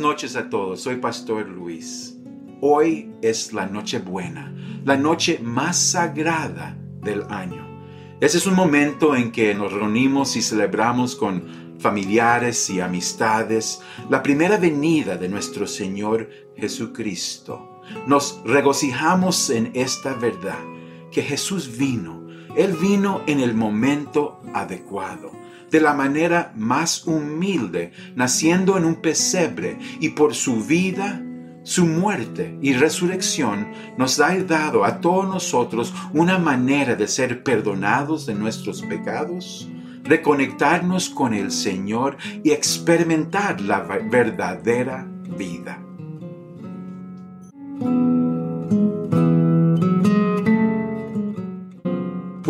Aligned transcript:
Noches 0.00 0.34
a 0.34 0.48
todos, 0.48 0.80
soy 0.80 0.96
Pastor 0.96 1.46
Luis. 1.46 2.16
Hoy 2.62 3.12
es 3.20 3.52
la 3.52 3.66
noche 3.66 3.98
buena, 3.98 4.50
la 4.82 4.96
noche 4.96 5.38
más 5.42 5.78
sagrada 5.78 6.74
del 7.02 7.24
año. 7.28 7.84
Ese 8.18 8.38
es 8.38 8.46
un 8.46 8.54
momento 8.54 9.14
en 9.14 9.30
que 9.30 9.54
nos 9.54 9.74
reunimos 9.74 10.36
y 10.36 10.42
celebramos 10.42 11.14
con 11.14 11.76
familiares 11.78 12.70
y 12.70 12.80
amistades 12.80 13.82
la 14.08 14.22
primera 14.22 14.56
venida 14.56 15.18
de 15.18 15.28
nuestro 15.28 15.66
Señor 15.66 16.30
Jesucristo. 16.56 17.82
Nos 18.06 18.40
regocijamos 18.46 19.50
en 19.50 19.70
esta 19.74 20.14
verdad, 20.14 20.64
que 21.12 21.20
Jesús 21.20 21.76
vino. 21.76 22.26
Él 22.56 22.72
vino 22.72 23.20
en 23.26 23.40
el 23.40 23.52
momento 23.52 24.40
adecuado 24.54 25.39
de 25.70 25.80
la 25.80 25.94
manera 25.94 26.52
más 26.56 27.06
humilde, 27.06 27.92
naciendo 28.14 28.76
en 28.76 28.84
un 28.84 28.96
pesebre 28.96 29.78
y 30.00 30.10
por 30.10 30.34
su 30.34 30.64
vida, 30.64 31.22
su 31.62 31.86
muerte 31.86 32.58
y 32.62 32.72
resurrección 32.72 33.68
nos 33.96 34.18
ha 34.18 34.34
dado 34.42 34.84
a 34.84 35.00
todos 35.00 35.28
nosotros 35.28 35.92
una 36.12 36.38
manera 36.38 36.96
de 36.96 37.06
ser 37.06 37.42
perdonados 37.42 38.26
de 38.26 38.34
nuestros 38.34 38.82
pecados, 38.82 39.68
reconectarnos 40.02 41.10
con 41.10 41.34
el 41.34 41.50
Señor 41.50 42.16
y 42.42 42.52
experimentar 42.52 43.60
la 43.60 43.80
verdadera 43.80 45.06
vida. 45.36 45.80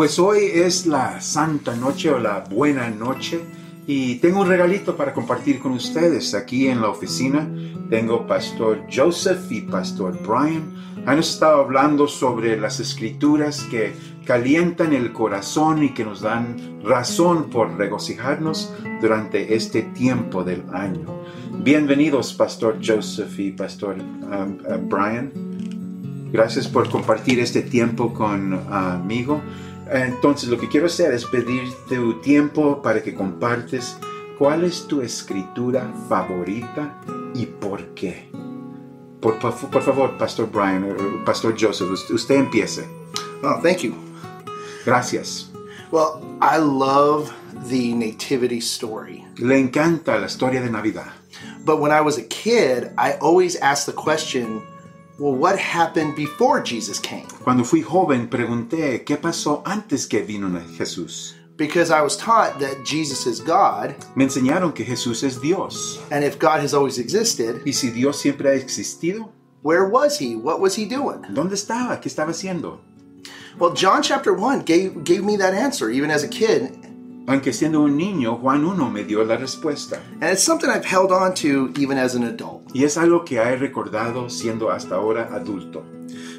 Pues 0.01 0.19
hoy 0.19 0.45
es 0.55 0.87
la 0.87 1.21
Santa 1.21 1.77
Noche 1.77 2.09
o 2.09 2.19
la 2.19 2.43
Buena 2.49 2.89
Noche 2.89 3.39
y 3.87 4.15
tengo 4.15 4.41
un 4.41 4.49
regalito 4.49 4.97
para 4.97 5.13
compartir 5.13 5.61
con 5.61 5.73
ustedes 5.73 6.33
aquí 6.33 6.69
en 6.69 6.81
la 6.81 6.89
oficina. 6.89 7.47
Tengo 7.91 8.27
Pastor 8.27 8.87
Joseph 8.91 9.53
y 9.53 9.61
Pastor 9.61 10.19
Brian. 10.27 10.73
Han 11.05 11.19
estado 11.19 11.61
hablando 11.61 12.09
sobre 12.09 12.59
las 12.59 12.81
escrituras 12.81 13.65
que 13.65 13.93
calientan 14.25 14.95
el 14.95 15.13
corazón 15.13 15.85
y 15.85 15.91
que 15.91 16.07
nos 16.07 16.23
dan 16.23 16.81
razón 16.83 17.51
por 17.51 17.77
regocijarnos 17.77 18.73
durante 19.03 19.55
este 19.55 19.83
tiempo 19.83 20.45
del 20.45 20.65
año. 20.73 21.25
Bienvenidos 21.63 22.33
Pastor 22.33 22.79
Joseph 22.83 23.39
y 23.39 23.51
Pastor 23.51 23.97
um, 23.99 24.61
uh, 24.67 24.79
Brian. 24.79 25.31
Gracias 26.33 26.69
por 26.69 26.89
compartir 26.89 27.39
este 27.41 27.61
tiempo 27.61 28.15
conmigo. 28.15 29.43
Entonces 29.91 30.49
lo 30.49 30.59
que 30.59 30.69
quiero 30.69 30.87
hacer 30.87 31.13
es 31.13 31.25
pedir 31.25 31.73
tu 31.89 32.21
tiempo 32.21 32.81
para 32.81 33.03
que 33.03 33.15
compartes 33.15 33.97
cuál 34.39 34.65
es 34.65 34.87
tu 34.87 35.03
escritura 35.03 35.93
favorita 36.09 37.01
y 37.35 37.47
por 37.47 37.85
qué. 37.95 38.31
Por, 39.21 39.39
por, 39.39 39.53
por 39.55 39.83
favor, 39.83 40.17
Pastor 40.17 40.49
Brian, 40.51 40.85
eh, 40.85 41.23
Pastor 41.27 41.55
Joseph, 41.59 41.91
usted 42.11 42.37
empiece. 42.37 42.89
Oh, 43.43 43.61
thank 43.63 43.79
you. 43.83 43.95
Gracias. 44.87 45.51
Well, 45.91 46.23
I 46.41 46.59
love 46.59 47.33
the 47.69 47.93
nativity 47.95 48.61
story. 48.61 49.25
Le 49.39 49.59
encanta 49.59 50.19
la 50.19 50.27
historia 50.27 50.63
de 50.63 50.71
Navidad. 50.71 51.13
But 51.65 51.81
when 51.81 51.93
I 51.93 52.01
was 52.01 52.17
a 52.17 52.23
kid, 52.23 52.93
I 52.97 53.15
always 53.21 53.57
asked 53.57 53.87
the 53.87 53.93
question, 53.93 54.63
well, 55.21 55.35
what 55.35 55.59
happened 55.59 56.17
before 56.17 56.63
Jesus 56.63 56.99
came? 56.99 57.27
Cuando 57.45 57.63
fui 57.63 57.83
joven 57.83 58.29
pregunté 58.29 59.05
qué 59.05 59.17
pasó 59.19 59.63
antes 59.67 60.07
que 60.07 60.23
vino 60.23 60.49
Jesús. 60.79 61.35
Because 61.59 61.91
I 61.91 62.01
was 62.01 62.17
taught 62.17 62.59
that 62.61 62.85
Jesus 62.87 63.27
is 63.27 63.39
God, 63.39 63.95
Me 64.17 64.25
enseñaron 64.25 64.75
que 64.75 64.83
Jesús 64.85 65.23
es 65.23 65.39
Dios. 65.43 65.99
and 66.11 66.25
if 66.25 66.39
God 66.39 66.61
has 66.61 66.73
always 66.73 66.99
existed, 66.99 67.61
Y 67.67 67.73
si 67.73 67.91
Dios 67.91 68.19
siempre 68.19 68.49
ha 68.49 68.55
existido, 68.55 69.29
where 69.63 69.87
was 69.87 70.19
he? 70.19 70.37
What 70.37 70.59
was 70.59 70.75
he 70.75 70.87
doing? 70.87 71.21
¿dónde 71.35 71.53
estaba? 71.55 72.01
¿Qué 72.01 72.09
estaba 72.09 72.31
haciendo? 72.31 72.81
Well, 73.59 73.75
John 73.75 74.03
chapter 74.03 74.33
1 74.33 74.63
gave, 74.65 75.05
gave 75.05 75.23
me 75.23 75.37
that 75.37 75.53
answer, 75.53 75.91
even 75.91 76.11
as 76.11 76.25
a 76.25 76.29
kid. 76.29 76.80
Aunque 77.31 77.53
siendo 77.53 77.81
un 77.81 77.97
niño, 77.97 78.37
Juan 78.37 78.65
1 78.65 78.91
me 78.91 79.05
dio 79.05 79.23
la 79.23 79.37
respuesta. 79.37 80.01
And 80.21 80.33
it's 80.33 80.43
something 80.43 80.69
I've 80.69 80.85
held 80.85 81.13
on 81.13 81.33
to 81.35 81.73
even 81.79 81.97
as 81.97 82.17
an 82.17 82.25
adult. 82.25 82.63
Y 82.75 82.83
es 82.83 82.97
algo 82.97 83.25
que 83.25 83.39
he 83.39 83.57
recordado 83.57 84.29
siendo 84.29 84.71
hasta 84.71 84.97
ahora 84.97 85.29
adulto. 85.33 85.85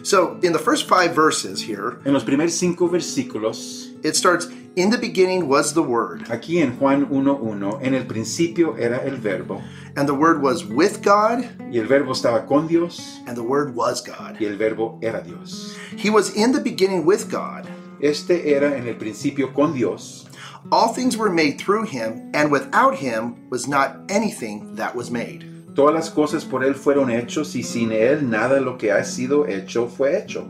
So, 0.04 0.38
in 0.42 0.52
the 0.52 0.60
first 0.60 0.90
five 0.90 1.16
verses 1.16 1.62
here, 1.62 2.00
En 2.04 2.12
los 2.12 2.26
primeros 2.26 2.54
cinco 2.54 2.90
versículos, 2.90 3.94
it 4.04 4.16
starts 4.16 4.50
In 4.76 4.90
the 4.90 4.98
beginning 4.98 5.48
was 5.48 5.74
the 5.74 5.82
Word, 5.82 6.24
aquí 6.30 6.62
en 6.62 6.78
Juan 6.78 7.08
1.1, 7.10 7.80
en 7.82 7.94
el 7.94 8.06
principio 8.06 8.78
era 8.78 8.98
el 9.06 9.18
verbo, 9.18 9.62
and 9.98 10.08
the 10.08 10.14
Word 10.14 10.42
was 10.42 10.66
with 10.66 11.02
God, 11.04 11.44
y 11.72 11.78
el 11.78 11.88
verbo 11.88 12.14
estaba 12.14 12.48
con 12.48 12.68
Dios, 12.68 13.20
and 13.28 13.36
the 13.36 13.44
Word 13.44 13.76
was 13.76 14.02
God. 14.02 14.38
y 14.40 14.46
el 14.46 14.58
verbo 14.58 14.98
era 15.02 15.22
Dios. 15.22 15.76
He 15.98 16.10
was 16.10 16.34
in 16.36 16.54
the 16.54 16.62
beginning 16.62 17.06
with 17.06 17.30
God. 17.30 17.66
Este 18.02 18.56
era 18.56 18.76
en 18.78 18.88
el 18.88 18.96
principio 18.96 19.54
con 19.54 19.74
Dios. 19.74 20.26
All 20.72 20.94
things 20.94 21.18
were 21.18 21.30
made 21.30 21.58
through 21.58 21.86
him, 21.86 22.32
and 22.34 22.52
without 22.52 22.96
him 22.96 23.50
was 23.50 23.68
not 23.68 23.98
anything 24.10 24.76
that 24.76 24.96
was 24.96 25.10
made. 25.12 25.46
Todas 25.76 25.94
las 25.96 26.10
cosas 26.10 26.44
por 26.46 26.62
Él 26.64 26.76
fueron 26.76 27.10
hechos, 27.10 27.56
y 27.56 27.64
sin 27.64 27.92
Él 27.92 28.30
nada 28.30 28.60
lo 28.60 28.78
que 28.78 28.92
ha 28.92 29.04
sido 29.04 29.48
hecho 29.48 29.88
fue 29.88 30.18
hecho. 30.18 30.48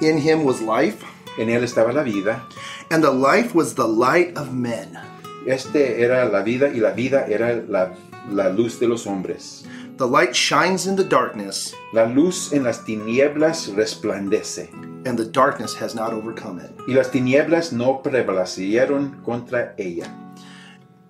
In 0.00 0.18
him 0.18 0.44
was 0.44 0.60
life, 0.60 1.02
En 1.38 1.48
Él 1.48 1.62
estaba 1.62 1.92
la 1.94 2.02
vida. 2.02 2.42
and 2.90 3.02
the 3.02 3.10
life 3.10 3.54
was 3.54 3.74
the 3.74 3.86
light 3.86 4.36
of 4.36 4.52
men. 4.52 4.98
Este 5.46 6.02
era 6.02 6.26
la 6.26 6.42
vida, 6.42 6.68
y 6.68 6.80
la 6.80 6.92
vida 6.92 7.24
era 7.28 7.62
la, 7.68 7.92
la 8.28 8.48
luz 8.50 8.78
de 8.78 8.86
los 8.86 9.06
hombres. 9.06 9.64
The 9.96 10.06
light 10.06 10.34
shines 10.34 10.86
in 10.86 10.96
the 10.96 11.04
darkness, 11.04 11.74
La 11.92 12.04
luz 12.04 12.52
en 12.52 12.64
las 12.64 12.84
tinieblas 12.84 13.68
resplandece, 13.74 14.70
and 15.06 15.18
the 15.18 15.24
darkness 15.24 15.74
has 15.74 15.94
not 15.94 16.12
overcome 16.12 16.58
it. 16.60 16.70
y 16.86 16.94
las 16.94 17.10
tinieblas 17.10 17.72
no 17.72 18.02
prevalecieron 18.02 19.22
contra 19.24 19.74
ella. 19.78 20.06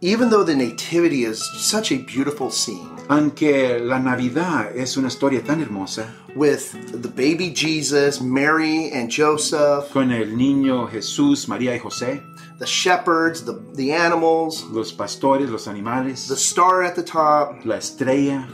Even 0.03 0.31
though 0.31 0.43
the 0.43 0.55
Nativity 0.56 1.25
is 1.25 1.43
such 1.59 1.93
a 1.93 1.99
beautiful 1.99 2.51
scene, 2.51 2.89
Aunque 3.11 3.78
la 3.81 3.99
Navidad 3.99 4.75
es 4.75 4.97
una 4.97 5.09
historia 5.09 5.43
tan 5.43 5.61
hermosa, 5.61 6.06
with 6.34 6.73
the 7.03 7.09
baby 7.09 7.51
Jesus, 7.53 8.19
Mary 8.21 8.91
and 8.93 9.11
Joseph, 9.11 9.91
con 9.93 10.11
el 10.11 10.28
niño 10.28 10.89
Jesús, 10.89 11.47
María 11.49 11.75
y 11.75 11.78
José, 11.78 12.22
the 12.59 12.67
shepherds, 12.67 13.45
the, 13.45 13.61
the 13.75 13.93
animals, 13.93 14.65
los 14.71 14.91
pastores, 14.93 15.51
los 15.51 15.67
animales, 15.67 16.28
the 16.28 16.37
star 16.37 16.83
at 16.83 16.95
the 16.95 17.03
top, 17.03 17.67
la 17.67 17.75
estrella, 17.77 18.49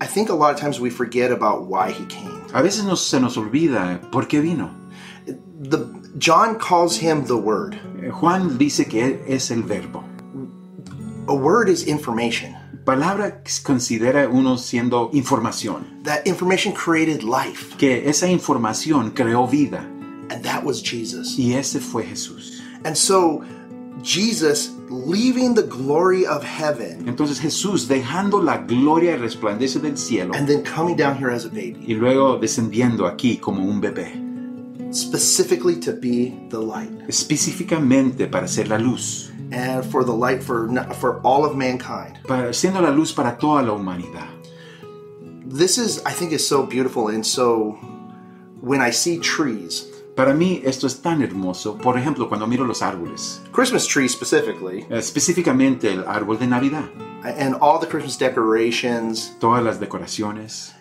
I 0.00 0.06
think 0.06 0.28
a 0.28 0.34
lot 0.34 0.54
of 0.54 0.60
times 0.60 0.80
we 0.80 0.90
forget 0.90 1.30
about 1.30 1.66
why 1.66 1.92
he 1.92 2.04
came. 2.06 2.43
A 2.54 2.62
veces 2.62 2.84
nos, 2.84 3.04
se 3.06 3.20
nos 3.20 3.36
olvida 3.36 4.00
por 4.12 4.28
qué 4.28 4.40
vino. 4.40 4.70
The 5.26 5.78
John 6.18 6.56
calls 6.56 7.02
him 7.02 7.24
the 7.24 7.34
Word. 7.34 7.74
Eh, 8.00 8.10
Juan 8.10 8.56
dice 8.58 8.86
que 8.86 9.24
es 9.26 9.50
el 9.50 9.62
verbo. 9.64 10.04
A 11.26 11.34
word 11.34 11.68
is 11.68 11.86
information. 11.86 12.54
Palabra 12.84 13.42
considera 13.62 14.28
uno 14.28 14.58
siendo 14.58 15.08
información, 15.14 16.02
That 16.04 16.26
information 16.26 16.74
created 16.74 17.22
life, 17.22 17.76
que 17.78 18.08
esa 18.08 18.28
información 18.28 19.12
creó 19.12 19.46
vida, 19.48 19.80
and 20.30 20.44
that 20.44 20.62
was 20.62 20.82
Jesus. 20.82 21.38
y 21.38 21.54
ese 21.54 21.80
fue 21.80 22.04
Jesús. 22.04 22.60
And 22.84 22.94
so, 22.94 23.40
Jesus 24.02 24.73
leaving 24.88 25.54
the 25.54 25.62
glory 25.62 26.26
of 26.26 26.42
heaven 26.44 27.08
Entonces 27.08 27.40
Jesús, 27.40 27.88
dejando 27.88 28.42
la 28.42 28.58
gloria 28.58 29.12
y 29.12 29.16
resplandece 29.16 29.80
del 29.80 29.96
cielo, 29.96 30.34
and 30.34 30.46
then 30.46 30.62
coming 30.62 30.96
down 30.96 31.16
here 31.16 31.30
as 31.30 31.44
a 31.44 31.48
baby, 31.48 31.84
y 31.86 31.94
luego 31.94 32.38
descendiendo 32.38 33.06
aquí 33.06 33.38
como 33.38 33.62
un 33.62 33.80
bebé, 33.80 34.12
specifically 34.92 35.76
to 35.76 35.92
be 35.92 36.34
the 36.50 36.58
light 36.58 36.90
específicamente 37.08 38.30
para 38.30 38.46
ser 38.46 38.68
la 38.68 38.78
luz, 38.78 39.32
and 39.52 39.84
for 39.84 40.04
the 40.04 40.12
light 40.12 40.42
for 40.42 40.68
for 40.94 41.20
all 41.22 41.44
of 41.44 41.56
mankind. 41.56 42.18
para, 42.26 42.52
siendo 42.52 42.80
la 42.80 42.90
luz 42.90 43.12
para 43.12 43.36
toda 43.38 43.62
la 43.62 43.72
humanidad. 43.72 44.28
This 45.46 45.78
is, 45.78 46.02
I 46.04 46.10
think, 46.12 46.32
is 46.32 46.46
so 46.46 46.66
beautiful, 46.66 47.08
and 47.08 47.24
so 47.24 47.78
when 48.60 48.80
I 48.80 48.90
see 48.90 49.18
trees, 49.18 49.86
Para 50.16 50.32
mí 50.32 50.62
esto 50.64 50.86
es 50.86 51.02
tan 51.02 51.22
hermoso, 51.22 51.76
por 51.76 51.98
ejemplo, 51.98 52.28
cuando 52.28 52.46
miro 52.46 52.64
los 52.64 52.82
árboles, 52.82 53.42
Christmas 53.50 53.84
trees 53.84 54.12
specifically, 54.12 54.86
eh, 54.88 54.98
específicamente 54.98 55.92
el 55.92 56.04
árbol 56.06 56.38
de 56.38 56.46
Navidad, 56.46 56.84
and 57.24 57.56
all 57.60 57.80
the 57.80 57.86
Christmas 57.88 58.16
decorations, 58.16 59.36
todas 59.40 59.64
las 59.64 59.80
decoraciones, 59.80 60.72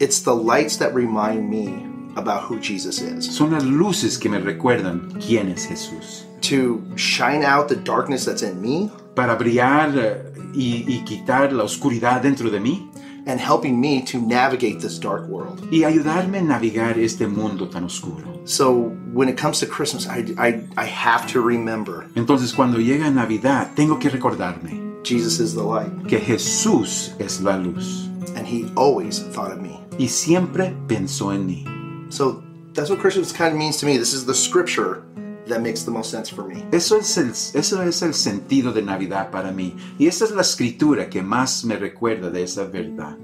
it's 0.00 0.20
the 0.20 0.34
lights 0.34 0.76
that 0.78 0.92
remind 0.92 1.48
me 1.48 1.72
about 2.16 2.42
who 2.50 2.58
Jesus 2.60 3.00
is. 3.00 3.24
son 3.24 3.52
las 3.52 3.62
luces 3.62 4.18
que 4.18 4.28
me 4.28 4.40
recuerdan 4.40 5.12
quién 5.24 5.48
es 5.48 5.66
Jesús. 5.66 6.26
To 6.40 6.82
shine 6.96 7.44
out 7.44 7.68
the 7.68 7.76
darkness 7.76 8.24
that's 8.24 8.42
in 8.42 8.60
me. 8.60 8.90
Para 9.14 9.36
brillar 9.36 9.96
eh, 9.96 10.32
y, 10.52 10.84
y 10.88 11.04
quitar 11.04 11.52
la 11.52 11.62
oscuridad 11.62 12.20
dentro 12.20 12.50
de 12.50 12.58
mí 12.58 12.90
and 13.26 13.40
helping 13.40 13.80
me 13.80 14.02
to 14.02 14.18
navigate 14.20 14.80
this 14.80 14.98
dark 14.98 15.26
world. 15.28 15.60
y 15.70 15.84
ayudarme 15.84 16.38
a 16.38 16.42
navegar 16.42 16.98
este 16.98 17.26
mundo 17.26 17.68
tan 17.68 17.84
oscuro. 17.84 18.40
So 18.44 18.90
when 19.12 19.28
it 19.28 19.36
comes 19.38 19.60
to 19.60 19.66
Christmas, 19.66 20.06
I, 20.06 20.34
I, 20.38 20.64
I 20.76 20.84
have 20.86 21.26
to 21.32 21.40
remember 21.40 22.06
Entonces 22.14 22.52
cuando 22.54 22.78
llega 22.78 23.10
Navidad 23.10 23.74
tengo 23.74 23.98
que 23.98 24.10
recordarme 24.10 24.82
Jesus 25.04 25.38
is 25.40 25.54
the 25.54 25.62
light. 25.62 25.90
que 26.06 26.18
Jesús 26.20 27.12
es 27.18 27.40
la 27.40 27.56
luz 27.56 28.08
And 28.36 28.46
he 28.46 28.70
always 28.76 29.20
thought 29.20 29.52
of 29.52 29.60
me. 29.60 29.80
y 29.98 30.08
siempre 30.08 30.74
pensó 30.88 31.32
en 31.32 31.46
mí. 31.46 32.12
So 32.12 32.42
that's 32.74 32.90
what 32.90 32.98
Christmas 33.00 33.32
kind 33.32 33.52
of 33.52 33.58
means 33.58 33.78
to 33.78 33.86
me. 33.86 33.96
This 33.96 34.12
is 34.12 34.26
the 34.26 34.34
scripture 34.34 35.02
that 35.48 35.60
makes 35.60 35.84
the 35.84 35.90
most 35.90 36.10
sense 36.10 36.30
for 36.30 36.44
me. 36.46 36.64
Eso 36.72 36.96
es, 36.96 37.16
el, 37.18 37.30
eso 37.30 37.82
es 37.82 38.02
el 38.02 38.14
sentido 38.14 38.72
de 38.72 38.82
Navidad 38.82 39.30
para 39.30 39.52
mí 39.52 39.74
y 39.98 40.06
esa 40.06 40.24
es 40.24 40.30
la 40.30 40.42
escritura 40.42 41.08
que 41.08 41.22
más 41.22 41.64
me 41.64 41.76
recuerda 41.76 42.30
de 42.30 42.42
esa 42.42 42.64
verdad. 42.64 43.16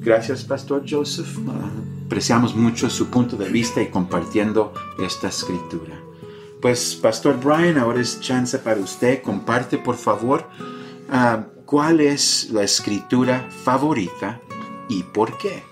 Gracias, 0.00 0.44
Pastor 0.44 0.84
Joseph. 0.88 1.38
Apreciamos 2.06 2.54
mucho 2.54 2.88
su 2.88 3.08
punto 3.08 3.36
de 3.36 3.48
vista 3.50 3.82
y 3.82 3.88
compartiendo 3.88 4.72
esta 4.98 5.28
escritura. 5.28 6.00
Pues, 6.62 6.94
Pastor 6.96 7.38
Brian, 7.38 7.78
ahora 7.78 8.00
es 8.00 8.20
chance 8.20 8.58
para 8.58 8.80
usted. 8.80 9.22
Comparte, 9.22 9.78
por 9.78 9.96
favor, 9.96 10.46
ah, 11.10 11.44
cuál 11.66 12.00
es 12.00 12.48
la 12.50 12.62
escritura 12.62 13.48
favorita 13.64 14.40
y 14.88 15.02
por 15.02 15.36
qué. 15.36 15.62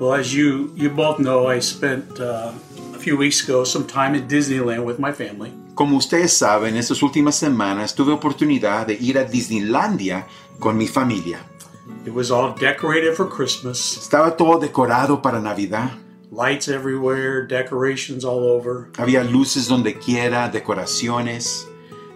Well, 0.00 0.14
as 0.14 0.32
you 0.32 0.72
you 0.74 0.90
both 0.90 1.18
know, 1.18 1.46
I 1.46 1.60
spent 1.60 2.18
uh, 2.18 2.52
few 3.02 3.16
weeks 3.16 3.42
ago 3.42 3.64
some 3.64 3.84
time 3.86 4.14
at 4.14 4.28
Disneyland 4.28 4.84
with 4.84 4.98
my 4.98 5.12
family. 5.12 5.52
Como 5.74 5.96
ustedes 5.96 6.32
saben, 6.32 6.76
estas 6.76 7.02
últimas 7.02 7.34
semanas 7.34 7.94
tuve 7.94 8.12
oportunidad 8.12 8.86
de 8.86 8.94
ir 8.94 9.18
a 9.18 9.24
Disneylandia 9.24 10.26
con 10.58 10.76
mi 10.76 10.86
familia. 10.86 11.38
It 12.06 12.12
was 12.14 12.30
all 12.30 12.54
decorated 12.54 13.14
for 13.14 13.28
Christmas, 13.28 13.96
Estaba 13.98 14.36
todo 14.36 14.58
decorado 14.60 15.20
para 15.20 15.40
Navidad. 15.40 15.90
lights 16.30 16.68
everywhere, 16.68 17.46
decorations 17.46 18.24
all 18.24 18.44
over, 18.44 18.88
Había 18.96 19.22
luces 19.24 19.66
donde 19.68 19.98
quiera, 19.98 20.48
decoraciones. 20.50 21.66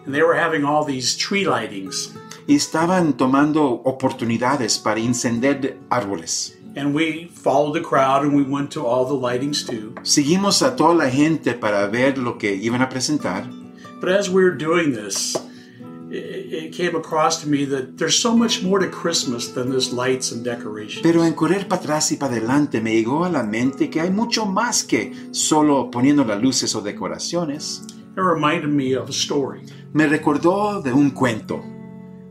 and 0.07 0.15
they 0.15 0.23
were 0.23 0.39
having 0.39 0.65
all 0.65 0.85
these 0.85 1.17
tree 1.17 1.45
lightings. 1.45 2.15
Y 2.47 2.55
estaban 2.55 3.15
tomando 3.17 3.83
oportunidades 3.85 4.79
para 4.79 5.01
encender 5.01 5.77
árboles. 5.91 6.57
And 6.77 6.95
we 6.95 7.29
followed 7.33 7.73
the 7.73 7.81
crowd 7.81 8.23
and 8.23 8.37
we 8.37 8.43
went 8.43 8.71
to 8.73 8.85
all 8.85 9.07
the 9.07 9.15
lightings 9.15 9.65
too. 9.65 9.95
Seguimos 10.03 10.61
a 10.61 10.77
toda 10.77 10.95
la 10.95 11.09
gente 11.09 11.55
para 11.55 11.89
ver 11.89 12.19
lo 12.19 12.37
que 12.37 12.55
iban 12.55 12.83
a 12.83 12.89
presentar. 12.89 13.51
But 13.99 14.11
as 14.11 14.29
we 14.29 14.45
were 14.45 14.55
doing 14.55 14.93
this, 14.93 15.35
it, 16.11 16.75
came 16.75 16.95
across 16.95 17.41
to 17.43 17.49
me 17.49 17.65
that 17.65 17.97
there's 17.97 18.19
so 18.19 18.37
much 18.37 18.63
more 18.63 18.79
to 18.79 18.91
Christmas 18.91 19.49
than 19.49 19.71
this 19.71 19.91
lights 19.91 20.33
and 20.33 20.45
decorations. 20.45 21.03
Pero 21.03 21.25
en 21.25 21.33
correr 21.33 21.67
para 21.67 21.81
atrás 21.81 22.13
y 22.13 22.17
para 22.17 22.37
adelante 22.37 22.83
me 22.83 22.93
llegó 22.93 23.25
a 23.25 23.31
la 23.31 23.43
mente 23.43 23.89
que 23.89 24.03
hay 24.03 24.11
mucho 24.11 24.45
más 24.45 24.85
que 24.85 25.15
solo 25.31 25.91
poniendo 25.91 26.27
las 26.27 26.43
luces 26.43 26.75
o 26.75 26.83
decoraciones. 26.83 27.83
It 28.17 28.23
reminded 28.23 28.69
me 28.69 28.95
of 28.95 29.09
a 29.09 29.13
story. 29.13 29.63
Me 29.95 30.07
recordó 30.07 30.83
de 30.83 30.93
un 30.93 31.11
cuento. 31.11 31.63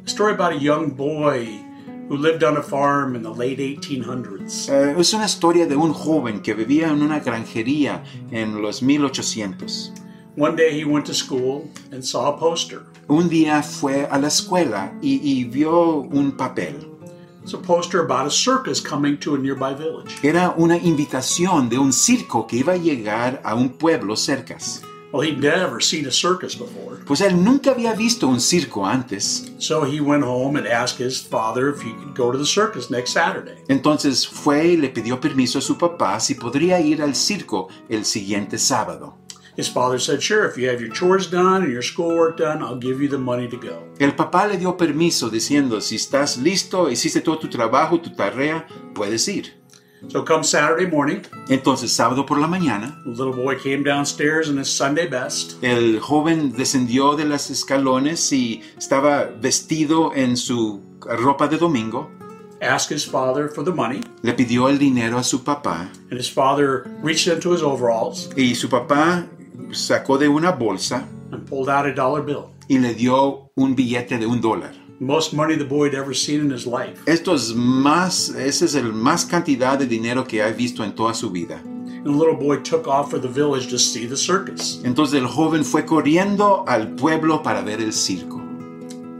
A 0.05 0.07
story 0.07 0.33
about 0.33 0.53
a 0.53 0.59
young 0.59 0.91
boy 0.91 1.64
who 2.07 2.17
lived 2.17 2.43
on 2.43 2.57
a 2.57 2.61
farm 2.61 3.15
in 3.15 3.23
the 3.23 3.33
late 3.33 3.59
1800s. 3.59 4.69
Eh, 4.69 4.95
es 4.99 5.13
una 5.13 5.25
historia 5.25 5.65
de 5.65 5.75
un 5.75 5.93
joven 5.93 6.41
que 6.41 6.53
vivía 6.53 6.89
en 6.89 7.01
una 7.01 7.19
granjería 7.19 8.03
en 8.31 8.61
los 8.61 8.81
1800. 8.81 9.91
One 10.37 10.55
day 10.55 10.77
he 10.77 10.85
went 10.85 11.05
to 11.05 11.13
school 11.13 11.69
and 11.91 12.03
saw 12.03 12.33
a 12.33 12.37
poster. 12.37 12.83
Un 13.07 13.29
día 13.29 13.63
fue 13.63 14.05
a 14.09 14.17
la 14.17 14.27
escuela 14.27 14.93
y, 15.01 15.19
y 15.23 15.45
vio 15.45 16.01
un 16.01 16.31
papel. 16.31 16.91
It's 17.41 17.53
a 17.53 17.59
poster 17.59 17.99
about 17.99 18.25
a 18.25 18.31
circus 18.31 18.81
coming 18.81 19.17
to 19.19 19.35
a 19.35 19.37
nearby 19.37 19.73
village. 19.75 20.11
Era 20.23 20.53
una 20.57 20.77
invitación 20.77 21.69
de 21.69 21.77
un 21.77 21.93
circo 21.93 22.47
que 22.47 22.57
iba 22.57 22.73
a 22.73 22.77
llegar 22.77 23.39
a 23.43 23.53
un 23.53 23.69
pueblo 23.69 24.15
cercas. 24.15 24.81
Well, 25.15 25.25
he'd 25.25 25.39
never 25.39 25.79
seen 25.79 26.05
a 26.07 26.11
circus 26.11 26.55
before. 26.55 26.97
Pues 27.05 27.21
él 27.21 27.41
nunca 27.41 27.71
había 27.71 27.93
visto 27.93 28.27
un 28.27 28.41
circo 28.41 28.85
antes. 28.85 29.49
So 29.59 29.85
he 29.85 30.01
went 30.01 30.25
home 30.25 30.57
and 30.57 30.67
asked 30.67 30.99
his 30.99 31.21
father 31.21 31.69
if 31.69 31.81
he 31.81 31.93
could 31.93 32.13
go 32.13 32.33
to 32.33 32.37
the 32.37 32.45
circus 32.45 32.89
next 32.89 33.13
Saturday. 33.13 33.63
Entonces 33.69 34.27
fue 34.27 34.73
y 34.73 34.75
le 34.75 34.89
pidió 34.89 35.21
permiso 35.21 35.59
a 35.59 35.61
su 35.61 35.77
papá 35.77 36.19
si 36.19 36.35
podría 36.35 36.81
ir 36.81 37.01
al 37.01 37.15
circo 37.15 37.69
el 37.87 38.03
siguiente 38.03 38.57
sábado. 38.57 39.15
His 39.55 39.69
father 39.69 39.99
said, 40.01 40.21
Sure, 40.21 40.43
if 40.43 40.57
you 40.57 40.67
have 40.67 40.81
your 40.81 40.91
chores 40.91 41.31
done 41.31 41.63
and 41.63 41.71
your 41.71 41.81
schoolwork 41.81 42.35
done, 42.35 42.61
I'll 42.61 42.75
give 42.75 43.01
you 43.01 43.07
the 43.07 43.17
money 43.17 43.47
to 43.47 43.55
go. 43.55 43.87
El 43.99 44.15
papá 44.17 44.47
le 44.47 44.57
dio 44.57 44.75
permiso 44.75 45.29
diciendo, 45.29 45.79
si 45.79 45.95
estás 45.95 46.35
listo, 46.35 46.89
hiciste 46.89 47.21
todo 47.21 47.39
tu 47.39 47.47
trabajo, 47.47 48.01
tu 48.01 48.13
tarea, 48.13 48.67
puedes 48.93 49.25
ir. 49.29 49.53
So 50.07 50.23
come 50.23 50.43
Saturday 50.43 50.87
morning, 50.87 51.21
Entonces 51.49 51.91
sábado 51.91 52.25
por 52.25 52.39
la 52.39 52.47
mañana, 52.47 53.01
the 53.03 53.09
little 53.11 53.33
boy 53.33 53.55
came 53.57 53.83
downstairs 53.83 54.47
in 54.49 54.57
his 54.57 54.69
Sunday 54.69 55.07
best. 55.07 55.61
el 55.61 55.99
joven 55.99 56.53
descendió 56.55 57.15
de 57.15 57.25
las 57.25 57.49
escalones 57.49 58.31
y 58.31 58.61
estaba 58.77 59.25
vestido 59.41 60.13
en 60.15 60.37
su 60.37 60.81
ropa 61.01 61.47
de 61.47 61.57
domingo. 61.57 62.09
asked 62.61 62.89
his 62.95 63.05
father 63.05 63.49
for 63.49 63.63
the 63.65 63.71
money, 63.73 63.99
Le 64.21 64.33
pidió 64.33 64.69
el 64.69 64.77
dinero 64.79 65.17
a 65.17 65.23
su 65.23 65.43
papá 65.43 65.89
and 66.09 66.17
his 66.19 66.29
father 66.31 66.83
reached 67.03 67.27
into 67.27 67.51
his 67.53 67.61
overalls 67.61 68.29
y 68.37 68.55
su 68.55 68.69
papá 68.69 69.25
sacó 69.71 70.17
de 70.17 70.29
una 70.29 70.51
bolsa 70.53 71.05
and 71.31 71.45
pulled 71.49 71.67
out 71.69 71.85
a 71.85 71.93
dollar 71.93 72.23
bill. 72.23 72.45
y 72.69 72.77
le 72.79 72.93
dio 72.93 73.51
un 73.55 73.75
billete 73.75 74.17
de 74.17 74.25
un 74.25 74.39
dólar. 74.39 74.73
Most 74.99 75.33
money 75.33 75.57
the 75.57 75.65
boy 75.65 75.89
had 75.89 75.93
ever 75.93 76.13
seen 76.13 76.39
in 76.39 76.49
his 76.49 76.65
life. 76.65 77.01
Esto 77.05 77.33
es 77.33 77.53
más, 77.53 78.29
ese 78.29 78.63
es 78.63 78.75
el 78.75 78.93
más 78.93 79.25
cantidad 79.25 79.77
de 79.77 79.87
dinero 79.87 80.23
que 80.25 80.41
ha 80.41 80.51
visto 80.51 80.85
en 80.85 80.95
toda 80.95 81.13
su 81.13 81.29
vida. 81.31 81.61
And 81.65 82.05
the 82.05 82.11
little 82.11 82.35
boy 82.35 82.61
took 82.61 82.87
off 82.87 83.09
for 83.11 83.19
the 83.19 83.27
village 83.27 83.67
to 83.71 83.77
see 83.77 84.05
the 84.05 84.15
circus. 84.15 84.79
Entonces 84.85 85.19
el 85.19 85.27
joven 85.27 85.65
fue 85.65 85.85
corriendo 85.85 86.63
al 86.65 86.95
pueblo 86.95 87.43
para 87.43 87.61
ver 87.61 87.81
el 87.81 87.91
circo. 87.91 88.37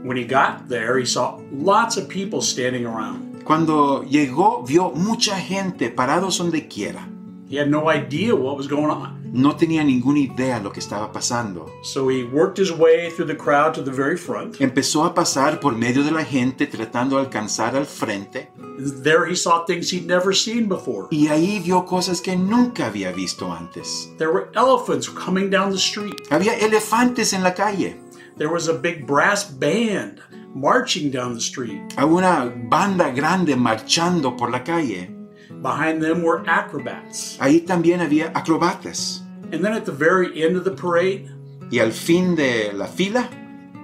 When 0.02 0.16
he 0.16 0.24
got 0.24 0.66
there, 0.68 0.98
he 0.98 1.04
saw 1.04 1.42
lots 1.52 1.98
of 1.98 2.08
people 2.08 2.40
standing 2.40 2.86
around. 2.86 3.44
Cuando 3.44 4.02
llegó, 4.04 4.64
vio 4.66 4.92
mucha 4.92 5.36
gente 5.38 5.90
parados 5.90 6.38
donde 6.38 6.68
quiera. 6.68 7.06
He 7.50 7.58
had 7.58 7.68
no 7.68 7.90
idea 7.90 8.34
what 8.34 8.56
was 8.56 8.66
going 8.66 8.90
on. 8.90 9.25
No 9.36 9.54
tenía 9.54 9.84
ninguna 9.84 10.18
idea 10.18 10.58
lo 10.60 10.72
que 10.72 10.80
estaba 10.80 11.12
pasando. 11.12 11.66
So 11.82 12.10
he 12.10 12.24
worked 12.24 12.58
his 12.58 12.72
way 12.72 13.10
through 13.10 13.28
the 13.28 13.36
crowd 13.36 13.74
to 13.74 13.82
the 13.82 13.90
very 13.90 14.16
front. 14.16 14.60
Empezó 14.60 15.04
a 15.04 15.14
pasar 15.14 15.60
por 15.60 15.76
medio 15.76 16.02
de 16.02 16.10
la 16.10 16.24
gente 16.24 16.66
tratando 16.66 17.16
de 17.16 17.22
alcanzar 17.22 17.76
al 17.76 17.86
frente 17.86 18.50
there 18.78 19.26
he 19.26 19.34
saw 19.34 19.64
things 19.64 19.90
he'd 19.90 20.06
never 20.06 20.32
seen 20.32 20.68
before. 20.68 21.08
y 21.10 21.28
ahí 21.28 21.60
vio 21.60 21.84
cosas 21.84 22.20
que 22.20 22.36
nunca 22.36 22.86
había 22.86 23.12
visto 23.12 23.52
antes. 23.52 24.12
There 24.18 24.30
were 24.30 24.48
elephants 24.54 25.08
coming 25.08 25.50
down 25.50 25.70
the 25.70 25.78
street. 25.78 26.14
Había 26.30 26.54
elefantes 26.58 27.32
en 27.32 27.42
la 27.42 27.54
calle. 27.54 27.96
There 28.36 28.50
was 28.50 28.68
a 28.68 28.74
big 28.74 29.06
brass 29.06 29.44
band 29.44 30.20
marching 30.54 31.10
down 31.10 31.34
the 31.34 31.40
street. 31.40 31.80
Había 31.96 32.16
una 32.16 32.52
banda 32.68 33.10
grande 33.10 33.56
marchando 33.56 34.36
por 34.36 34.50
la 34.50 34.62
calle. 34.62 35.10
Behind 35.62 36.02
them 36.02 36.22
were 36.22 36.42
acrobats. 36.46 37.38
Ahí 37.40 37.60
también 37.60 38.00
había 38.00 38.30
acrobatas. 38.34 39.25
And 39.52 39.64
then 39.64 39.72
at 39.72 39.84
the 39.84 39.92
very 39.92 40.42
end 40.42 40.56
of 40.56 40.64
the 40.64 40.72
parade 40.72 41.30
Y 41.70 41.78
al 41.80 41.90
fin 41.90 42.36
de 42.36 42.72
la 42.72 42.86
fila 42.86 43.28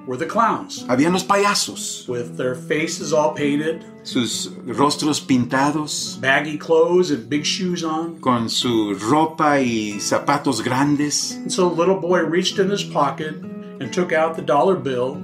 were 0.06 0.16
the 0.16 0.26
clowns 0.26 0.84
habían 0.88 1.12
los 1.12 1.24
payasos, 1.24 2.08
with 2.08 2.36
their 2.36 2.54
faces 2.54 3.12
all 3.12 3.34
painted, 3.34 3.84
sus 4.04 4.48
rostros 4.66 5.20
pintados, 5.20 6.20
baggy 6.20 6.56
clothes, 6.58 7.10
and 7.10 7.28
big 7.28 7.44
shoes 7.44 7.84
on. 7.84 8.20
con 8.20 8.48
su 8.48 8.94
ropa 8.94 9.60
y 9.60 9.98
zapatos 9.98 10.62
grandes. 10.62 11.36
And 11.36 11.52
so 11.52 11.68
the 11.68 11.74
little 11.74 12.00
boy 12.00 12.20
reached 12.20 12.58
in 12.58 12.68
his 12.70 12.82
pocket 12.82 13.34
and 13.80 13.92
took 13.92 14.12
out 14.12 14.36
the 14.36 14.42
dollar 14.42 14.76
bill 14.76 15.14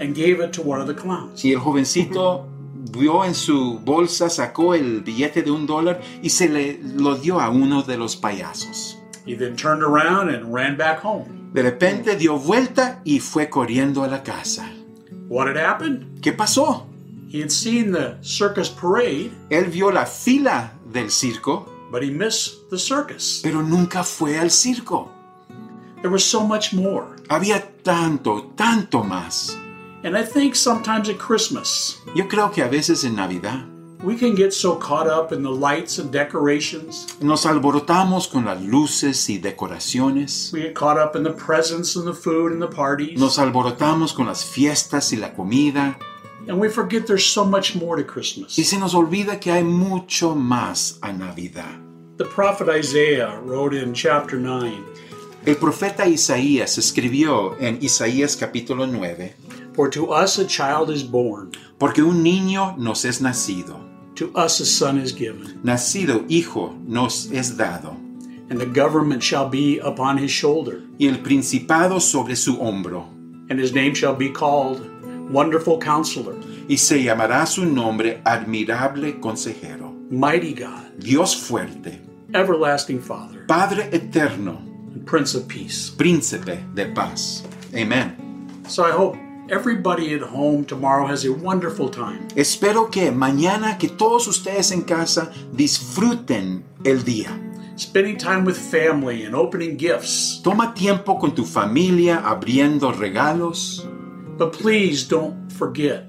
and 0.00 0.14
gave 0.14 0.40
it 0.40 0.52
to 0.54 0.62
one 0.62 0.80
of 0.80 0.86
the 0.86 0.94
clowns. 0.94 1.44
Y 1.44 1.52
el 1.52 1.60
jovencito 1.60 2.46
vio 2.90 3.24
en 3.24 3.34
su 3.34 3.78
bolsa, 3.84 4.28
sacó 4.28 4.74
el 4.74 5.02
billete 5.02 5.42
de 5.42 5.50
un 5.50 5.66
dólar 5.66 6.00
y 6.22 6.30
se 6.30 6.48
le 6.48 6.78
lo 6.82 7.16
dio 7.16 7.40
a 7.40 7.50
uno 7.50 7.82
de 7.82 7.96
los 7.96 8.16
payasos. 8.16 8.98
He 9.24 9.34
then 9.36 9.56
turned 9.56 9.82
around 9.82 10.30
and 10.34 10.52
ran 10.52 10.76
back 10.76 11.00
home. 11.04 11.50
De 11.54 11.62
repente 11.62 12.16
dio 12.16 12.38
vuelta 12.38 13.00
y 13.04 13.18
fue 13.20 13.48
corriendo 13.48 14.02
a 14.04 14.08
la 14.08 14.22
casa. 14.22 14.68
What 15.28 15.46
had 15.48 15.56
happened? 15.56 16.20
¿Qué 16.20 16.32
pasó? 16.32 16.86
He 17.28 17.40
had 17.40 17.50
seen 17.50 17.92
the 17.92 18.16
circus 18.22 18.68
parade, 18.68 19.32
Él 19.50 19.66
vio 19.70 19.90
la 19.90 20.04
fila 20.06 20.72
del 20.92 21.10
circo, 21.10 21.66
but 21.90 22.02
he 22.02 22.10
missed 22.10 22.68
the 22.70 22.78
circus. 22.78 23.40
pero 23.42 23.62
nunca 23.62 24.02
fue 24.02 24.38
al 24.38 24.50
circo. 24.50 25.08
There 26.02 26.10
was 26.10 26.24
so 26.24 26.40
much 26.46 26.72
more. 26.74 27.06
Había 27.28 27.62
tanto, 27.82 28.52
tanto 28.56 29.02
más. 29.02 29.56
And 30.04 30.16
I 30.16 30.24
think 30.24 30.56
sometimes 30.56 31.08
at 31.08 31.16
Christmas, 31.18 31.98
Yo 32.14 32.26
creo 32.28 32.50
que 32.50 32.62
a 32.62 32.68
veces 32.68 33.04
en 33.04 33.14
Navidad 33.16 33.64
we 34.02 34.16
can 34.16 34.34
get 34.34 34.52
so 34.52 34.76
caught 34.76 35.06
up 35.06 35.32
in 35.32 35.42
the 35.42 35.50
lights 35.50 35.98
and 35.98 36.10
decorations. 36.12 37.06
nos 37.20 37.44
alborotamos 37.46 38.28
con 38.28 38.44
las 38.44 38.60
luces 38.62 39.28
y 39.28 39.38
decoraciones. 39.38 40.52
We 40.52 40.62
get 40.62 40.74
caught 40.74 40.98
up 40.98 41.16
in 41.16 41.22
the 41.22 41.32
presents 41.32 41.96
and 41.96 42.06
the 42.06 42.14
food 42.14 42.52
and 42.52 42.60
the 42.60 42.68
parties. 42.68 43.18
Nos 43.18 43.38
alborotamos 43.38 44.14
con 44.14 44.26
las 44.26 44.44
fiestas 44.44 45.12
y 45.12 45.18
la 45.18 45.32
comida. 45.34 45.96
And 46.48 46.58
we 46.58 46.68
forget 46.68 47.06
there's 47.06 47.24
so 47.24 47.44
much 47.44 47.76
more 47.76 47.96
to 47.96 48.04
Christmas. 48.04 48.58
Y 48.58 48.64
se 48.64 48.78
nos 48.78 48.94
olvida 48.94 49.38
que 49.40 49.52
hay 49.52 49.62
mucho 49.62 50.34
más 50.34 50.98
a 51.00 51.12
Navidad. 51.12 51.78
The 52.18 52.24
prophet 52.24 52.68
Isaiah 52.68 53.38
wrote 53.44 53.74
in 53.74 53.94
chapter 53.94 54.38
9 54.38 54.72
El 55.44 55.56
profeta 55.56 56.06
Isaías 56.06 56.78
escribió 56.78 57.56
en 57.60 57.78
Isaías 57.82 58.36
capítulo 58.36 58.86
9, 58.86 59.34
For 59.74 59.88
to 59.90 60.12
us 60.12 60.38
a 60.38 60.46
child 60.46 60.90
is 60.90 61.02
born, 61.02 61.50
Porque 61.78 62.02
un 62.02 62.22
niño 62.22 62.76
nos 62.78 63.04
es 63.04 63.20
nacido, 63.20 63.80
to 64.16 64.30
us 64.34 64.60
a 64.60 64.66
son 64.66 64.98
is 64.98 65.12
given, 65.12 65.60
nacido 65.62 66.24
hijo 66.28 66.74
nos 66.86 67.30
es 67.32 67.56
dado, 67.56 67.96
and 68.50 68.60
the 68.60 68.66
government 68.66 69.22
shall 69.22 69.48
be 69.48 69.78
upon 69.78 70.18
his 70.18 70.30
shoulder, 70.30 70.82
y 70.98 71.06
el 71.08 71.18
principado 71.18 72.00
sobre 72.00 72.36
su 72.36 72.56
hombro, 72.58 73.06
and 73.50 73.58
his 73.58 73.72
name 73.72 73.94
shall 73.94 74.14
be 74.14 74.28
called 74.30 74.80
Wonderful 75.30 75.78
Counselor, 75.78 76.36
y 76.68 76.76
se 76.76 77.02
llamará 77.02 77.46
su 77.46 77.64
nombre 77.64 78.20
admirable 78.24 79.18
consejero, 79.20 79.92
Mighty 80.10 80.52
God, 80.54 80.98
Dios 80.98 81.34
fuerte, 81.34 82.00
Everlasting 82.34 83.00
Father, 83.00 83.46
Padre 83.46 83.88
eterno, 83.92 84.60
Prince 85.06 85.34
of 85.34 85.46
Peace. 85.48 85.90
príncipe 85.96 86.58
de 86.74 86.86
paz. 86.86 87.44
Amén. 87.74 88.14
So 88.68 88.84
I 88.84 88.90
hope 88.92 89.16
everybody 89.48 90.14
at 90.14 90.22
home 90.22 90.64
tomorrow 90.64 91.06
has 91.06 91.24
a 91.24 91.32
wonderful 91.32 91.88
time. 91.88 92.26
Espero 92.36 92.90
que 92.90 93.10
mañana 93.10 93.78
que 93.78 93.88
todos 93.88 94.26
ustedes 94.26 94.70
en 94.72 94.82
casa 94.82 95.32
disfruten 95.52 96.62
el 96.84 97.04
día. 97.04 97.30
Spending 97.76 98.16
time 98.18 98.44
with 98.44 98.56
family 98.56 99.24
and 99.24 99.34
opening 99.34 99.76
gifts. 99.78 100.40
Toma 100.42 100.72
tiempo 100.74 101.18
con 101.18 101.34
tu 101.34 101.44
familia 101.44 102.18
abriendo 102.24 102.92
regalos, 102.92 103.86
But 104.38 104.52
please 104.52 105.04
don't 105.08 105.50
forget 105.52 106.04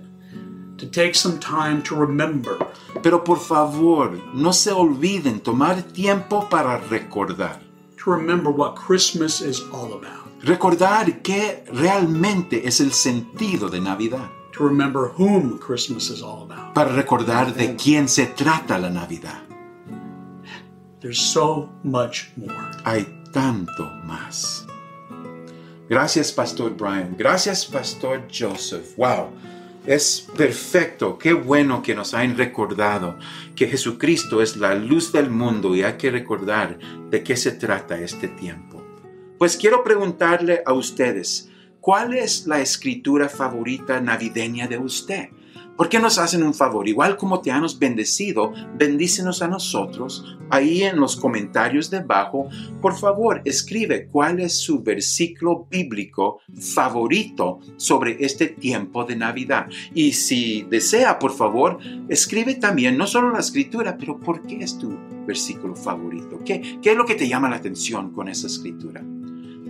to 0.77 0.85
take 0.87 1.15
some 1.15 1.39
time 1.39 1.81
to 1.83 1.95
remember 1.95 2.57
pero 3.01 3.23
por 3.23 3.37
favor 3.39 4.11
no 4.33 4.51
se 4.53 4.71
olviden 4.71 5.39
tomar 5.41 5.81
tiempo 5.93 6.47
para 6.49 6.79
recordar. 6.89 7.59
to 7.97 8.11
remember 8.11 8.49
what 8.51 8.75
Christmas 8.75 9.39
is 9.41 9.61
all 9.71 9.93
about. 9.93 10.22
Recordar 10.43 11.21
que 11.21 11.63
realmente 11.71 12.67
es 12.67 12.81
el 12.81 12.91
sentido 12.91 13.69
de 13.69 13.79
Navidad. 13.79 14.29
To 14.51 14.67
remember 14.67 15.13
whom 15.17 15.57
Christmas 15.57 16.09
is 16.09 16.21
all 16.21 16.43
about. 16.43 16.73
Para 16.73 16.91
recordar 16.91 17.53
de 17.53 17.77
quién 17.77 18.09
se 18.09 18.25
trata 18.25 18.77
la 18.77 18.89
Navidad. 18.89 19.41
There's 20.99 21.17
so 21.17 21.69
much 21.83 22.27
more. 22.35 22.53
Hay 22.83 23.07
tanto 23.31 23.89
más. 24.03 24.67
Gracias, 25.87 26.33
Pastor 26.33 26.75
Brian. 26.75 27.15
Gracias, 27.17 27.65
Pastor 27.65 28.27
Joseph. 28.29 28.97
Wow. 28.97 29.29
Es 29.85 30.27
perfecto. 30.35 31.17
Qué 31.17 31.31
bueno 31.31 31.81
que 31.81 31.95
nos 31.95 32.13
hayan 32.13 32.35
recordado 32.35 33.17
que 33.55 33.69
Jesucristo 33.69 34.41
es 34.41 34.57
la 34.57 34.75
luz 34.75 35.13
del 35.13 35.29
mundo 35.29 35.73
y 35.73 35.83
hay 35.83 35.93
que 35.93 36.11
recordar 36.11 36.77
de 37.09 37.23
qué 37.23 37.37
se 37.37 37.53
trata 37.53 37.97
este 37.97 38.27
tiempo. 38.27 38.83
Pues 39.37 39.57
quiero 39.57 39.83
preguntarle 39.83 40.61
a 40.65 40.73
ustedes, 40.73 41.49
¿cuál 41.81 42.13
es 42.13 42.47
la 42.47 42.61
escritura 42.61 43.27
favorita 43.27 43.99
navideña 43.99 44.67
de 44.67 44.77
usted? 44.77 45.29
¿Por 45.75 45.89
qué 45.89 45.99
nos 45.99 46.19
hacen 46.19 46.43
un 46.43 46.53
favor? 46.53 46.87
Igual 46.87 47.17
como 47.17 47.41
te 47.41 47.49
han 47.49 47.65
bendecido, 47.79 48.53
bendícenos 48.77 49.41
a 49.41 49.47
nosotros. 49.47 50.37
Ahí 50.51 50.83
en 50.83 50.99
los 50.99 51.15
comentarios 51.15 51.89
debajo, 51.89 52.47
por 52.79 52.95
favor, 52.95 53.41
escribe 53.43 54.07
cuál 54.07 54.39
es 54.39 54.59
su 54.59 54.83
versículo 54.83 55.67
bíblico 55.71 56.41
favorito 56.59 57.59
sobre 57.77 58.23
este 58.23 58.47
tiempo 58.47 59.03
de 59.03 59.15
Navidad. 59.15 59.65
Y 59.95 60.13
si 60.13 60.61
desea, 60.69 61.17
por 61.17 61.33
favor, 61.33 61.79
escribe 62.07 62.53
también 62.55 62.95
no 62.95 63.07
solo 63.07 63.31
la 63.31 63.39
escritura, 63.39 63.97
pero 63.97 64.19
por 64.19 64.45
qué 64.45 64.63
es 64.63 64.77
tu 64.77 64.95
versículo 65.25 65.75
favorito. 65.75 66.39
¿Qué, 66.45 66.79
qué 66.83 66.91
es 66.91 66.97
lo 66.97 67.05
que 67.05 67.15
te 67.15 67.27
llama 67.27 67.49
la 67.49 67.55
atención 67.55 68.13
con 68.13 68.27
esa 68.27 68.45
escritura? 68.45 69.03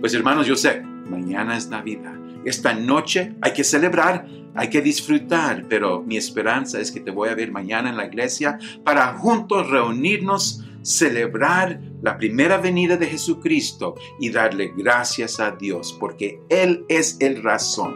Pues 0.00 0.14
hermanos, 0.14 0.46
yo 0.46 0.56
sé, 0.56 0.82
mañana 0.82 1.56
es 1.56 1.68
Navidad. 1.68 2.14
Esta 2.44 2.74
noche 2.74 3.34
hay 3.40 3.52
que 3.52 3.64
celebrar, 3.64 4.26
hay 4.54 4.68
que 4.68 4.82
disfrutar, 4.82 5.64
pero 5.68 6.02
mi 6.02 6.16
esperanza 6.16 6.78
es 6.78 6.92
que 6.92 7.00
te 7.00 7.10
voy 7.10 7.30
a 7.30 7.34
ver 7.34 7.50
mañana 7.50 7.88
en 7.88 7.96
la 7.96 8.06
iglesia 8.06 8.58
para 8.84 9.14
juntos 9.14 9.70
reunirnos, 9.70 10.62
celebrar 10.82 11.80
la 12.02 12.18
primera 12.18 12.58
venida 12.58 12.98
de 12.98 13.06
Jesucristo 13.06 13.94
y 14.20 14.28
darle 14.28 14.72
gracias 14.76 15.40
a 15.40 15.52
Dios, 15.52 15.96
porque 15.98 16.40
Él 16.50 16.84
es 16.88 17.16
el 17.20 17.42
razón. 17.42 17.94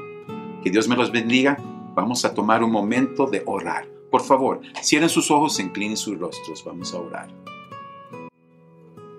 Que 0.63 0.71
Dios 0.71 0.89
me 0.89 0.97
los 0.97 1.13
bendiga. 1.13 1.59
Vamos 1.95 2.25
a 2.25 2.33
tomar 2.33 2.65
un 2.65 2.71
momento 2.71 3.27
de 3.27 3.43
orar. 3.45 3.87
Por 4.11 4.23
favor, 4.23 4.61
cierren 4.83 5.11
sus 5.11 5.31
ojos, 5.31 5.61
inclinen 5.61 5.97
sus 5.97 6.19
rostros. 6.19 6.65
Vamos 6.65 6.95
a 6.95 6.99
orar. 6.99 7.29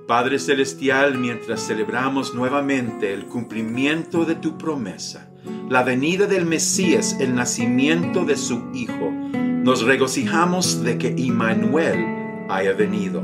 Padre 0.10 0.40
Celestial, 0.40 1.20
mientras 1.20 1.68
celebramos 1.68 2.34
nuevamente 2.34 3.14
el 3.14 3.28
cumplimiento 3.28 4.26
de 4.26 4.34
tu 4.34 4.58
promesa, 4.58 5.30
la 5.70 5.84
venida 5.84 6.26
del 6.26 6.48
Mesías, 6.48 7.18
el 7.20 7.36
nacimiento 7.36 8.26
de 8.26 8.36
su 8.36 8.72
Hijo, 8.74 9.12
nos 9.12 9.84
regocijamos 9.84 10.82
de 10.82 10.98
que 10.98 11.14
Immanuel 11.16 12.48
haya 12.50 12.74
venido. 12.74 13.22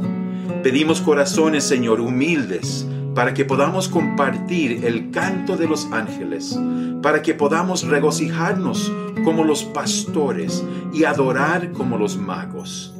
Pedimos 0.61 1.01
corazones, 1.01 1.63
Señor, 1.63 1.99
humildes, 1.99 2.87
para 3.15 3.33
que 3.33 3.45
podamos 3.45 3.89
compartir 3.89 4.85
el 4.85 5.09
canto 5.09 5.57
de 5.57 5.67
los 5.67 5.91
ángeles, 5.91 6.55
para 7.01 7.23
que 7.23 7.33
podamos 7.33 7.87
regocijarnos 7.87 8.93
como 9.23 9.43
los 9.43 9.63
pastores 9.63 10.63
y 10.93 11.05
adorar 11.05 11.71
como 11.71 11.97
los 11.97 12.15
magos. 12.15 12.93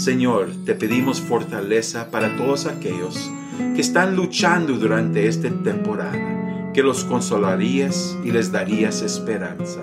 Señor, 0.00 0.48
te 0.64 0.74
pedimos 0.74 1.20
fortaleza 1.20 2.10
para 2.10 2.34
todos 2.38 2.64
aquellos 2.64 3.30
que 3.74 3.82
están 3.82 4.16
luchando 4.16 4.78
durante 4.78 5.28
esta 5.28 5.50
temporada, 5.50 6.72
que 6.72 6.82
los 6.82 7.04
consolarías 7.04 8.16
y 8.24 8.30
les 8.30 8.50
darías 8.50 9.02
esperanza. 9.02 9.80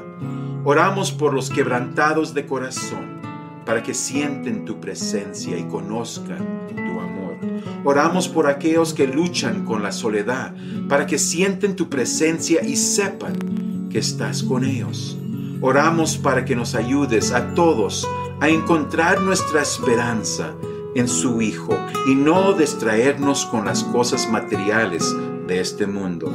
Oramos 0.63 1.11
por 1.11 1.35
los 1.35 1.51
quebrantados 1.51 2.33
de 2.33 2.47
corazón, 2.47 3.21
para 3.63 3.83
que 3.83 3.93
sienten 3.93 4.65
tu 4.65 4.79
presencia 4.79 5.55
y 5.55 5.65
conozcan 5.65 6.65
tu 6.67 6.99
amor. 6.99 7.37
Oramos 7.83 8.27
por 8.27 8.47
aquellos 8.47 8.95
que 8.95 9.05
luchan 9.05 9.65
con 9.65 9.83
la 9.83 9.91
soledad, 9.91 10.51
para 10.89 11.05
que 11.05 11.19
sienten 11.19 11.75
tu 11.75 11.89
presencia 11.89 12.63
y 12.65 12.75
sepan 12.75 13.87
que 13.91 13.99
estás 13.99 14.41
con 14.41 14.63
ellos. 14.63 15.15
Oramos 15.61 16.17
para 16.17 16.43
que 16.43 16.55
nos 16.55 16.73
ayudes 16.73 17.33
a 17.33 17.53
todos 17.53 18.07
a 18.39 18.49
encontrar 18.49 19.21
nuestra 19.21 19.61
esperanza 19.61 20.53
en 20.95 21.07
su 21.07 21.41
Hijo 21.41 21.77
y 22.07 22.15
no 22.15 22.53
distraernos 22.53 23.45
con 23.45 23.65
las 23.65 23.83
cosas 23.83 24.29
materiales 24.29 25.15
de 25.47 25.59
este 25.59 25.87
mundo. 25.87 26.31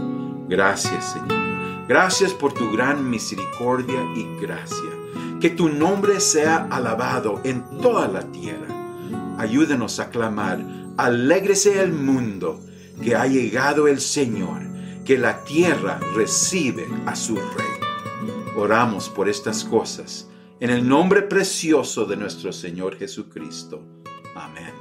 Gracias, 0.49 1.13
Señor. 1.13 1.87
Gracias 1.89 2.33
por 2.33 2.53
tu 2.53 2.71
gran 2.73 3.09
misericordia 3.09 4.01
y 4.17 4.41
gracia. 4.41 4.91
Que 5.41 5.51
tu 5.51 5.69
nombre 5.69 6.21
sea 6.21 6.69
alabado 6.71 7.41
en 7.45 7.65
toda 7.81 8.09
la 8.09 8.23
tierra. 8.31 8.69
Ayúdenos 9.39 9.99
a 9.99 10.11
clamar, 10.11 10.65
alégrese 10.97 11.83
el 11.83 11.93
mundo, 11.93 12.61
que 13.03 13.17
ha 13.17 13.27
llegado 13.27 13.89
el 13.89 14.01
Señor, 14.01 14.63
que 15.05 15.19
la 15.19 15.43
tierra 15.45 15.99
recibe 16.15 16.87
a 17.07 17.17
su 17.17 17.35
Rey. 17.35 18.57
Oramos 18.57 19.09
por 19.09 19.29
estas 19.29 19.65
cosas 19.65 20.29
en 20.63 20.71
el 20.71 20.89
nombre 20.89 21.23
precioso 21.23 22.05
de 22.05 22.17
nuestro 22.17 22.53
Señor 22.53 22.97
Jesucristo. 22.97 23.83
Amén. 24.37 24.73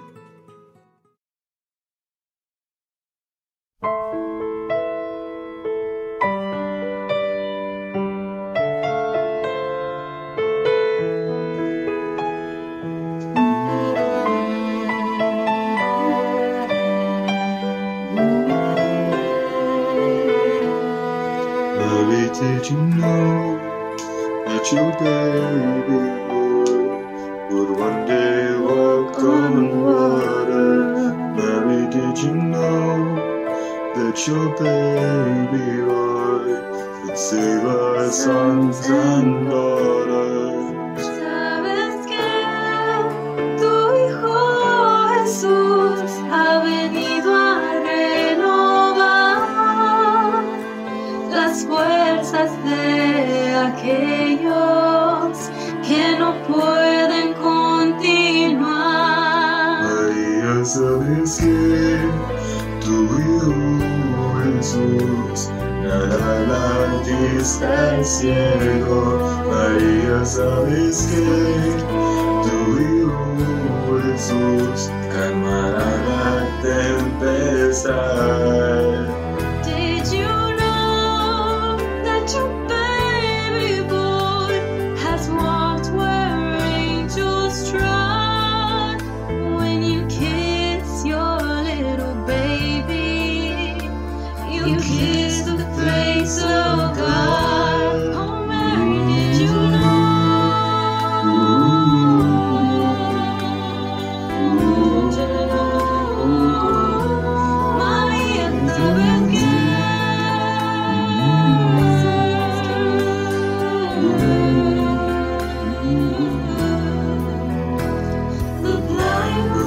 That 24.62 24.72
your 24.74 24.92
baby 25.00 26.02
would 27.52 27.72
one 27.80 28.06
day 28.06 28.58
walk 28.60 29.18
on 29.20 29.82
water? 29.82 31.14
Mary, 31.36 31.90
did 31.90 32.18
you 32.20 32.34
know 32.34 33.16
that 33.96 34.28
your 34.28 34.50
baby 34.60 35.82
boy 35.82 37.06
would 37.06 37.18
save 37.18 37.66
our 37.66 38.12
sons 38.12 38.86
and 38.88 39.50
daughters? 39.50 41.06
Sabes 41.06 42.06
que 42.06 42.30
tu 43.58 43.92
pueden 56.48 57.34
continuar. 57.34 58.62
María, 59.84 60.66
sabes 60.66 61.38
que 61.38 61.98
tu 62.84 62.96
Hijo 63.06 64.26
Jesús 64.44 65.52
la 65.84 67.02
dice 67.04 67.66
el 67.96 68.06
cielo, 68.06 69.00
María 69.50 70.26
sabes 70.26 71.08
que 71.12 71.26
tu 72.44 72.58
Hijo 72.80 74.00
Jesús 74.04 74.80
calmará 75.12 75.90
la 76.08 76.30
tempestad. 77.20 77.92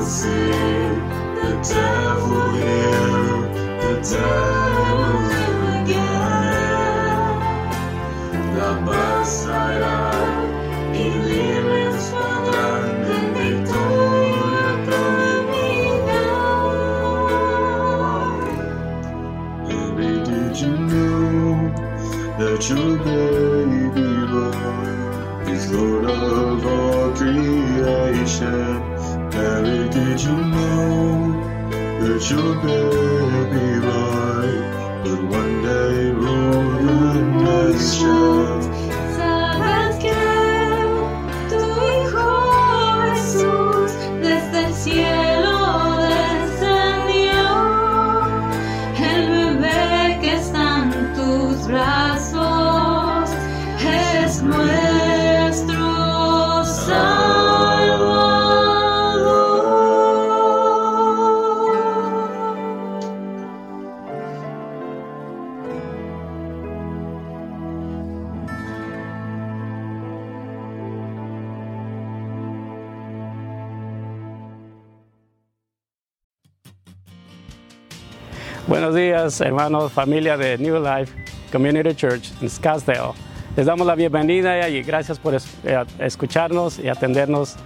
see 0.05 0.29
the 0.29 1.61
devil 1.63 2.53
here, 2.53 3.49
the 3.81 4.01
devil. 4.03 4.44
Did 30.17 30.23
you 30.23 30.37
know 30.37 31.43
that 32.01 32.31
your 32.31 32.55
baby 32.63 33.34
Buenos 78.67 78.95
días, 78.95 79.43
hermanos, 79.43 79.93
familia 79.93 80.39
de 80.39 80.57
New 80.57 80.83
Life 80.83 81.13
Community 81.53 81.95
Church 81.95 82.33
en 82.41 82.49
Scottsdale. 82.49 83.13
Les 83.57 83.67
damos 83.67 83.87
la 83.87 83.95
bienvenida 83.95 84.67
y 84.71 84.83
gracias 84.83 85.19
por 85.19 85.35
eh, 85.35 85.41
escucharnos 85.99 86.79
y 86.79 86.89
atendernos 86.89 87.57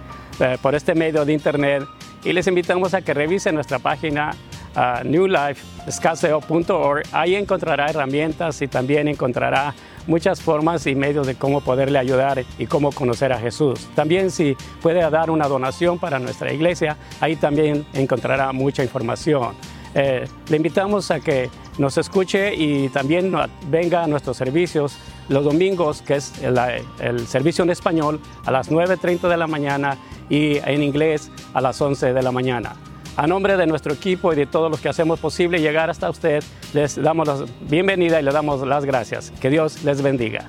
eh, 0.41 0.57
por 0.61 0.75
este 0.75 0.95
medio 0.95 1.23
de 1.23 1.31
internet. 1.31 1.85
Y 2.25 2.33
les 2.33 2.47
invitamos 2.47 2.93
a 2.93 3.01
que 3.01 3.13
revisen 3.13 3.55
nuestra 3.55 3.79
página 3.79 4.31
uh, 4.75 5.07
newlifescottsdale.org. 5.07 7.03
Ahí 7.13 7.35
encontrará 7.35 7.89
herramientas 7.89 8.61
y 8.61 8.67
también 8.67 9.07
encontrará 9.07 9.73
muchas 10.05 10.41
formas 10.41 10.85
y 10.85 10.95
medios 10.95 11.25
de 11.27 11.35
cómo 11.35 11.61
poderle 11.61 11.97
ayudar 11.97 12.43
y 12.57 12.65
cómo 12.65 12.91
conocer 12.91 13.31
a 13.31 13.39
Jesús. 13.39 13.87
También 13.95 14.31
si 14.31 14.57
puede 14.81 15.09
dar 15.09 15.31
una 15.31 15.47
donación 15.47 15.97
para 15.97 16.19
nuestra 16.19 16.51
iglesia, 16.51 16.97
ahí 17.21 17.37
también 17.37 17.85
encontrará 17.93 18.51
mucha 18.51 18.83
información. 18.83 19.55
Eh, 19.95 20.27
le 20.49 20.57
invitamos 20.57 21.09
a 21.11 21.19
que 21.19 21.49
nos 21.77 21.97
escuche 21.97 22.53
y 22.55 22.89
también 22.89 23.33
venga 23.67 24.03
a 24.03 24.07
nuestros 24.07 24.37
servicios 24.37 24.97
los 25.29 25.43
domingos, 25.43 26.01
que 26.01 26.15
es 26.15 26.33
el, 26.43 26.57
el 26.99 27.27
servicio 27.27 27.63
en 27.63 27.69
español 27.69 28.19
a 28.45 28.51
las 28.51 28.71
9.30 28.71 29.29
de 29.29 29.37
la 29.37 29.47
mañana 29.47 29.97
y 30.29 30.57
en 30.57 30.83
inglés 30.83 31.31
a 31.53 31.61
las 31.61 31.79
11 31.81 32.13
de 32.13 32.21
la 32.21 32.31
mañana. 32.31 32.75
A 33.15 33.27
nombre 33.27 33.57
de 33.57 33.67
nuestro 33.67 33.93
equipo 33.93 34.31
y 34.31 34.35
de 34.35 34.45
todos 34.45 34.71
los 34.71 34.79
que 34.79 34.89
hacemos 34.89 35.19
posible 35.19 35.59
llegar 35.59 35.89
hasta 35.89 36.09
usted, 36.09 36.43
les 36.73 36.95
damos 36.95 37.27
la 37.27 37.45
bienvenida 37.61 38.19
y 38.19 38.23
le 38.23 38.31
damos 38.31 38.65
las 38.65 38.85
gracias. 38.85 39.31
Que 39.41 39.49
Dios 39.49 39.83
les 39.83 40.01
bendiga. 40.01 40.47